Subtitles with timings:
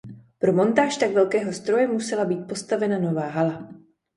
[0.39, 3.67] Pro montáž tak velkého stroje musela být postavena nová hala.